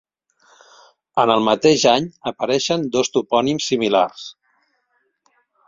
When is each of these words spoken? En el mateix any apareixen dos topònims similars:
En 1.23 1.33
el 1.33 1.43
mateix 1.47 1.83
any 1.91 2.07
apareixen 2.31 2.87
dos 2.97 3.13
topònims 3.19 3.71
similars: 3.73 4.27